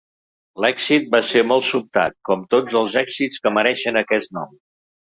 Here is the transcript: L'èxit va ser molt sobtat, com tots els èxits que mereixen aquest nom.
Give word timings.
L'èxit 0.63 1.05
va 1.17 1.19
ser 1.33 1.43
molt 1.51 1.69
sobtat, 1.69 2.17
com 2.31 2.49
tots 2.57 2.81
els 2.83 2.99
èxits 3.05 3.47
que 3.47 3.57
mereixen 3.61 4.05
aquest 4.07 4.39
nom. 4.41 4.61